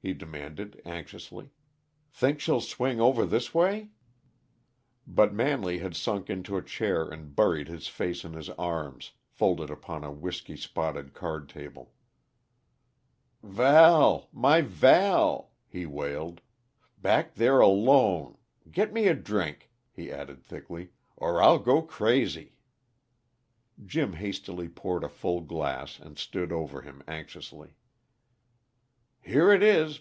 [0.00, 1.50] he demanded anxiously.
[2.12, 3.90] "Think she'll swing over this way?"
[5.08, 9.70] But Manley had sunk into a chair and buried his face in his arms, folded
[9.70, 11.92] upon a whisky spotted card table.
[13.42, 16.42] "Val my Val!" he wailed,
[16.98, 18.38] "Back there alone
[18.70, 22.54] get me a drink," he added thickly, "or I'll go crazy!"
[23.84, 27.74] Jim hastily poured a full glass, and stood over him anxiously.
[29.20, 29.96] "Here it is.